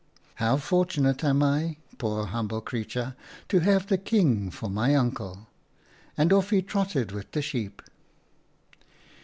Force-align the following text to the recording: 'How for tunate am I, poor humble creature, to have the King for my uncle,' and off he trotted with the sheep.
'How 0.41 0.57
for 0.57 0.83
tunate 0.83 1.23
am 1.23 1.43
I, 1.43 1.77
poor 1.99 2.25
humble 2.25 2.59
creature, 2.61 3.15
to 3.49 3.59
have 3.59 3.85
the 3.85 3.99
King 3.99 4.49
for 4.49 4.67
my 4.67 4.95
uncle,' 4.95 5.47
and 6.17 6.33
off 6.33 6.49
he 6.49 6.63
trotted 6.63 7.11
with 7.11 7.31
the 7.33 7.41
sheep. 7.43 7.83